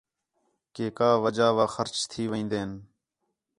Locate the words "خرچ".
1.75-1.95